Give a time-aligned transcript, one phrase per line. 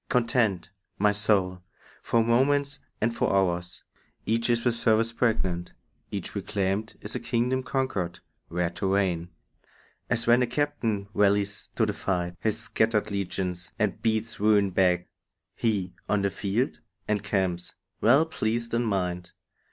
[0.09, 1.61] Contend, my soul,
[2.01, 3.83] for moments and for hours;
[4.25, 5.73] Each is with service pregnant;
[6.09, 9.29] each reclaimed Is as a kingdom conquered, where to reign.
[10.09, 15.07] As when a captain rallies to the fight His scattered legions, and beats ruin back,
[15.55, 19.33] He, on the field, encamps, well pleased in mind.